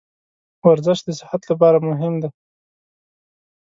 [0.67, 2.29] ورزش د صحت لپاره مهم دی.